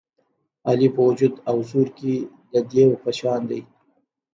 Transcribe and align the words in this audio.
علي 0.67 0.87
په 0.95 1.01
وجود 1.07 1.33
او 1.49 1.57
زور 1.69 1.87
کې 1.97 2.13
د 2.51 2.53
دېو 2.69 2.89
په 3.03 3.09
شان 3.17 3.41
دی. 3.49 3.61